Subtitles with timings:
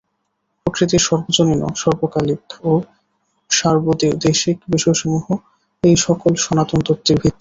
[0.65, 2.71] প্রকৃতির সর্বজনীন, সার্বকালিক ও
[3.51, 5.25] সার্বদেশিক বিষয়সমূহ
[5.83, 7.29] এই-সকল সনাতন তত্ত্বের ভিত্তি।